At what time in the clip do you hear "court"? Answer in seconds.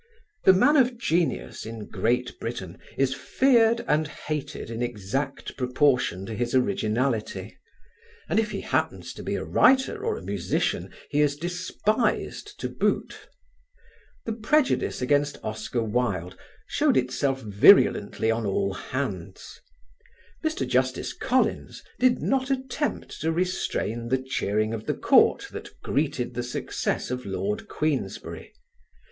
24.95-25.49